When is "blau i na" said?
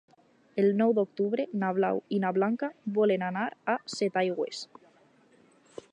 1.79-2.33